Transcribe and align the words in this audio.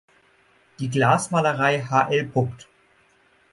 Die 0.79 0.89
Glasmalereien 0.89 1.91
hl. 1.91 2.31